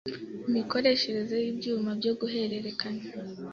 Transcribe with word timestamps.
Imikoreshereze 0.49 1.35
y 1.43 1.47
ibyuma 1.51 1.89
byo 1.99 2.11
guhererekanya 2.19 3.05